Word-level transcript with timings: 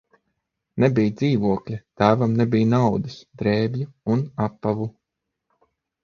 Nebija 0.83 1.09
dzīvokļa, 1.17 1.75
tēvam 2.01 2.33
nebija 2.39 2.67
naudas, 2.71 3.17
drēbju 3.41 3.85
un 4.15 4.23
apavu. 4.47 4.89